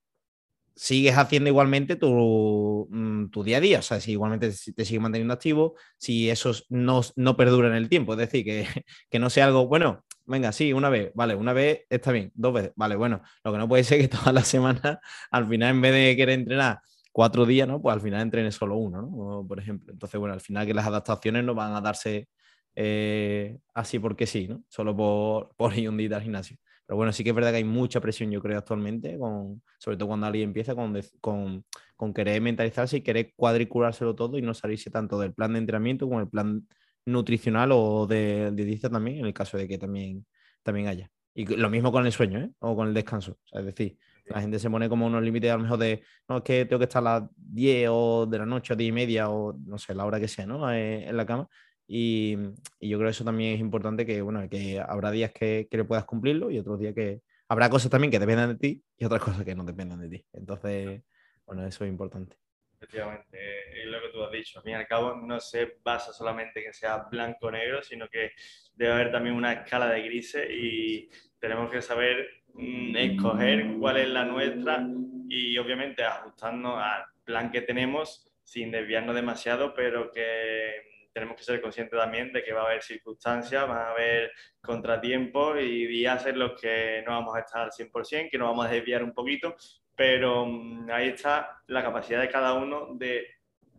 sigues 0.77 1.17
haciendo 1.17 1.49
igualmente 1.49 1.97
mm, 1.97 3.31
tu, 3.31 3.43
día 3.45 3.57
a 3.57 3.61
día, 3.61 3.79
o 3.81 3.83
sea, 3.83 4.01
si 4.01 4.13
igualmente 4.13 4.51
te 4.51 4.85
sigues 4.85 5.01
manteniendo 5.01 5.35
activo, 5.35 5.75
si 5.99 6.31
eso 6.31 6.53
no, 6.69 7.01
no 7.17 7.37
perdura 7.37 7.69
en 7.69 7.75
el 7.75 7.89
tiempo, 7.89 8.13
es 8.13 8.19
decir, 8.19 8.45
que, 8.45 8.67
que, 9.11 9.19
no 9.19 9.31
sea 9.31 9.47
algo, 9.47 9.67
bueno, 9.67 10.05
venga, 10.27 10.53
sí, 10.53 10.73
una 10.73 10.91
vez, 10.91 11.13
vale, 11.15 11.35
una 11.35 11.53
vez 11.55 11.87
está 11.89 12.13
bien, 12.13 12.31
dos 12.35 12.53
veces, 12.53 12.73
vale, 12.77 12.97
bueno, 12.97 13.23
lo 13.43 13.53
que 13.53 13.59
no 13.59 13.69
puede 13.69 13.85
ser 13.85 14.01
que 14.01 14.09
toda 14.17 14.33
la 14.33 14.45
semana, 14.45 15.01
al 15.31 15.49
final, 15.49 15.71
en 15.77 15.81
vez 15.81 15.93
de 15.93 16.17
querer 16.17 16.39
entrenar 16.39 16.81
cuatro 17.17 17.47
días, 17.47 17.67
¿no? 17.67 17.81
Pues 17.81 17.95
al 17.95 18.03
final 18.03 18.21
entrenes 18.21 18.57
solo 18.57 18.77
uno, 18.77 19.01
¿no? 19.01 19.47
Por 19.49 19.59
ejemplo. 19.59 19.91
Entonces, 19.91 20.21
bueno, 20.21 20.35
al 20.35 20.43
final 20.43 20.67
que 20.67 20.75
las 20.75 20.87
adaptaciones 20.87 21.45
no 21.45 21.55
van 21.55 21.73
a 21.73 21.81
darse 21.81 22.29
eh, 22.75 23.59
así 23.73 23.99
porque 23.99 24.27
sí, 24.27 24.47
¿no? 24.47 24.63
Solo 24.69 24.95
por, 24.95 25.49
por 25.57 25.75
ir 25.79 25.89
un 25.89 25.97
día 25.97 26.15
al 26.15 26.23
gimnasio. 26.23 26.59
Pero 26.85 26.99
bueno, 26.99 27.15
sí 27.15 27.25
que 27.25 27.31
es 27.31 27.35
verdad 27.35 27.53
que 27.53 27.57
hay 27.57 27.65
mucha 27.65 28.03
presión, 28.03 28.31
yo 28.31 28.43
creo, 28.43 28.59
actualmente, 28.59 29.17
con, 29.19 29.63
sobre 29.79 29.97
todo 29.97 30.09
cuando 30.09 30.27
alguien 30.27 30.51
empieza 30.51 30.75
con, 30.75 30.95
con, 31.23 31.65
con 31.97 32.13
querer 32.13 32.43
mentalizarse 32.43 32.99
y 32.99 33.01
querer 33.01 33.33
cuadriculárselo 33.35 34.15
todo 34.15 34.37
y 34.37 34.43
no 34.43 34.53
salirse 34.53 34.91
tanto 34.91 35.19
del 35.19 35.33
plan 35.33 35.55
de 35.55 35.61
entrenamiento 35.61 36.07
como 36.07 36.21
el 36.21 36.29
plan 36.29 36.69
nutricional 37.07 37.71
o 37.73 38.07
de 38.07 38.51
dietista 38.53 38.91
también, 38.91 39.21
en 39.21 39.27
el 39.27 39.33
caso 39.33 39.57
de 39.57 39.67
que 39.67 39.79
también, 39.79 40.27
también 40.63 40.89
haya. 40.89 41.11
Y 41.35 41.47
lo 41.47 41.71
mismo 41.71 41.91
con 41.91 42.05
el 42.05 42.13
sueño, 42.13 42.41
¿eh? 42.41 42.51
O 42.59 42.77
con 42.77 42.89
el 42.89 42.95
descanso. 42.95 43.39
es 43.53 43.65
decir, 43.65 43.97
la 44.27 44.41
gente 44.41 44.59
se 44.59 44.71
pone 44.71 44.89
como 44.89 45.07
unos 45.07 45.23
límites 45.23 45.51
a 45.51 45.57
lo 45.57 45.63
mejor 45.63 45.79
de, 45.79 46.03
no, 46.29 46.39
es 46.39 46.43
que 46.43 46.65
tengo 46.65 46.79
que 46.79 46.85
estar 46.85 47.01
a 47.07 47.21
las 47.21 47.31
10 47.37 47.89
o 47.93 48.27
de 48.27 48.39
la 48.39 48.47
noche 48.47 48.73
a 48.73 48.77
10 48.77 48.89
y 48.89 48.93
media 48.93 49.31
o 49.31 49.57
no 49.65 49.79
sé, 49.79 49.95
la 49.95 50.05
hora 50.05 50.21
que 50.21 50.29
sea, 50.29 50.47
¿no? 50.47 50.71
Eh, 50.73 51.09
en 51.09 51.17
la 51.17 51.27
cama. 51.27 51.49
Y, 51.89 52.37
yo 52.81 52.99
creo 52.99 53.09
que 53.09 53.11
eso 53.11 53.25
también 53.25 53.55
es 53.55 53.61
importante 53.61 54.05
que, 54.05 54.21
bueno, 54.23 54.49
que 54.49 54.81
habrá 54.81 55.11
días 55.11 55.33
que, 55.33 55.69
que 55.71 55.77
le 55.77 55.85
puedas 55.85 56.05
cumplirlo 56.05 56.51
y 56.51 56.59
otros 56.59 56.79
días 56.81 56.95
que 56.95 57.21
habrá 57.49 57.71
cosas 57.71 57.91
también 57.91 58.11
que 58.11 58.19
dependan 58.19 58.51
de 58.51 58.57
ti 58.57 58.83
y 58.97 59.05
otras 59.05 59.23
cosas 59.23 59.45
que 59.45 59.55
no 59.55 59.65
dependan 59.65 60.01
de 60.01 60.09
ti. 60.09 60.27
Entonces, 60.33 61.03
bueno, 61.45 61.65
eso 61.67 61.85
es 61.85 61.91
importante. 61.91 62.37
Efectivamente, 62.79 63.39
es 63.83 63.87
lo 63.87 64.01
que 64.03 64.09
tú 64.09 64.23
has 64.23 64.33
dicho. 64.33 64.59
Al 64.59 64.65
fin 64.65 64.73
y 64.73 64.75
al 64.75 64.87
cabo, 64.87 65.15
no 65.15 65.41
se 65.41 65.79
basa 65.83 66.13
solamente 66.13 66.61
en 66.61 66.67
que 66.67 66.73
sea 66.73 66.99
blanco 67.11 67.47
o 67.47 67.51
negro, 67.51 67.83
sino 67.83 68.09
que 68.09 68.33
debe 68.75 68.93
haber 68.93 69.13
también 69.13 69.35
una 69.35 69.53
escala 69.53 69.89
de 69.89 70.03
grises 70.03 70.47
y 70.51 71.09
tenemos 71.39 71.71
que 71.71 71.81
saber 71.81 72.27
escoger 72.59 73.77
cuál 73.79 73.99
es 73.99 74.09
la 74.09 74.25
nuestra 74.25 74.87
y 75.29 75.59
obviamente 75.59 76.05
ajustarnos 76.05 76.79
al 76.83 77.05
plan 77.25 77.51
que 77.51 77.63
tenemos 77.63 78.33
sin 78.43 78.71
desviarnos 78.71 79.15
demasiado, 79.15 79.75
pero 79.75 80.11
que 80.13 80.87
tenemos 81.13 81.37
que 81.37 81.45
ser 81.45 81.61
conscientes 81.63 81.99
también 81.99 82.33
de 82.33 82.45
que 82.45 82.53
va 82.53 82.63
a 82.63 82.67
haber 82.67 82.83
circunstancias, 82.83 83.69
va 83.69 83.89
a 83.89 83.91
haber 83.93 84.31
contratiempos 84.61 85.59
y 85.61 85.87
días 85.87 86.27
en 86.27 86.39
los 86.39 86.61
que 86.61 87.03
no 87.07 87.13
vamos 87.13 87.35
a 87.35 87.41
estar 87.41 87.63
al 87.63 87.71
100%, 87.71 88.31
que 88.31 88.39
nos 88.39 88.49
vamos 88.49 88.67
a 88.67 88.71
desviar 88.71 89.03
un 89.03 89.13
poquito, 89.13 89.57
pero 89.97 90.45
mm, 90.45 90.91
ahí 90.91 91.09
está 91.09 91.63
la 91.69 91.83
capacidad 91.83 92.21
de 92.21 92.29
cada 92.29 92.53
uno 92.53 92.89
de 92.95 93.27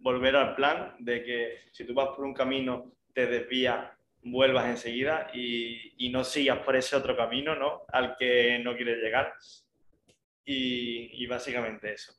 volver 0.02 0.36
al 0.36 0.56
plan, 0.56 0.96
de 1.00 1.24
que 1.24 1.58
si 1.72 1.86
tú 1.86 1.94
vas 1.94 2.10
por 2.10 2.26
un 2.26 2.34
camino, 2.34 2.92
te 3.14 3.28
desvías, 3.28 3.97
vuelvas 4.32 4.68
enseguida 4.68 5.30
y, 5.34 5.94
y 5.98 6.10
no 6.10 6.24
sigas 6.24 6.60
por 6.60 6.76
ese 6.76 6.96
otro 6.96 7.16
camino 7.16 7.56
¿no? 7.56 7.84
al 7.92 8.16
que 8.18 8.60
no 8.60 8.76
quieres 8.76 8.98
llegar. 9.02 9.34
Y, 10.46 11.24
y 11.24 11.28
básicamente 11.28 11.94
eso. 11.94 12.14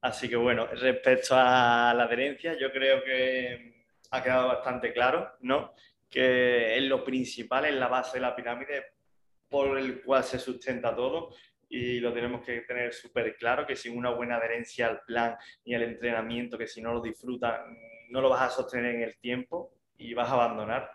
Así 0.00 0.28
que 0.28 0.36
bueno, 0.36 0.66
respecto 0.66 1.34
a 1.36 1.92
la 1.94 2.04
adherencia, 2.04 2.56
yo 2.58 2.72
creo 2.72 3.02
que 3.02 3.84
ha 4.10 4.22
quedado 4.22 4.48
bastante 4.48 4.92
claro, 4.92 5.32
¿no? 5.40 5.74
Que 6.08 6.76
es 6.76 6.82
lo 6.84 7.04
principal, 7.04 7.66
es 7.66 7.74
la 7.74 7.88
base 7.88 8.16
de 8.16 8.22
la 8.22 8.34
pirámide 8.34 8.94
por 9.48 9.76
el 9.78 10.00
cual 10.02 10.24
se 10.24 10.38
sustenta 10.38 10.94
todo 10.94 11.34
y 11.68 12.00
lo 12.00 12.12
tenemos 12.12 12.44
que 12.44 12.62
tener 12.62 12.92
súper 12.92 13.36
claro, 13.36 13.66
que 13.66 13.76
sin 13.76 13.96
una 13.96 14.10
buena 14.10 14.36
adherencia 14.36 14.88
al 14.88 15.02
plan 15.02 15.36
y 15.64 15.74
al 15.74 15.82
entrenamiento, 15.82 16.58
que 16.58 16.66
si 16.66 16.80
no 16.80 16.92
lo 16.92 17.00
disfrutas, 17.00 17.60
no 18.10 18.20
lo 18.20 18.28
vas 18.28 18.42
a 18.42 18.50
sostener 18.50 18.96
en 18.96 19.02
el 19.02 19.18
tiempo 19.18 19.72
y 19.96 20.14
vas 20.14 20.28
a 20.30 20.34
abandonar. 20.34 20.90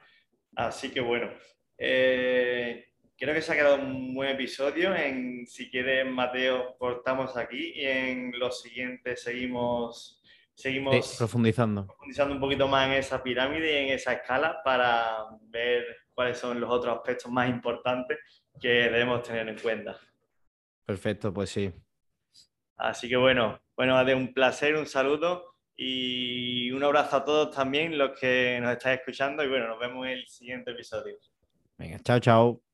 Así 0.55 0.89
que 0.89 1.01
bueno, 1.01 1.29
eh, 1.77 2.87
creo 3.17 3.33
que 3.33 3.41
se 3.41 3.51
ha 3.51 3.55
quedado 3.55 3.75
un 3.75 4.13
buen 4.13 4.29
episodio. 4.29 4.95
En, 4.95 5.45
si 5.47 5.69
quieres, 5.69 6.05
Mateo, 6.05 6.75
cortamos 6.77 7.35
aquí 7.37 7.73
y 7.75 7.85
en 7.85 8.39
los 8.39 8.61
siguientes 8.61 9.21
seguimos 9.23 10.21
seguimos 10.53 11.15
profundizando. 11.17 11.85
profundizando 11.85 12.33
un 12.33 12.39
poquito 12.39 12.67
más 12.67 12.87
en 12.87 12.93
esa 12.93 13.21
pirámide 13.21 13.73
y 13.73 13.87
en 13.87 13.93
esa 13.93 14.13
escala 14.13 14.61
para 14.63 15.25
ver 15.49 15.83
cuáles 16.13 16.37
son 16.37 16.61
los 16.61 16.69
otros 16.69 16.95
aspectos 16.95 17.29
más 17.29 17.49
importantes 17.49 18.17
que 18.59 18.69
debemos 18.69 19.21
tener 19.23 19.49
en 19.49 19.59
cuenta. 19.59 19.99
Perfecto, 20.85 21.33
pues 21.33 21.49
sí. 21.49 21.73
Así 22.77 23.09
que 23.09 23.17
bueno, 23.17 23.59
bueno, 23.75 24.03
de 24.05 24.15
un 24.15 24.33
placer, 24.33 24.75
un 24.75 24.85
saludo 24.85 25.54
y 25.77 26.71
un 26.71 26.83
abrazo 26.83 27.17
a 27.17 27.25
todos 27.25 27.55
también 27.55 27.97
los 27.97 28.17
que 28.17 28.59
nos 28.61 28.73
estáis 28.73 28.99
escuchando 28.99 29.43
y 29.43 29.49
bueno, 29.49 29.67
nos 29.67 29.79
vemos 29.79 30.05
en 30.05 30.13
el 30.13 30.27
siguiente 30.27 30.71
episodio. 30.71 31.17
Venga, 31.77 31.99
chao, 31.99 32.19
chao. 32.19 32.64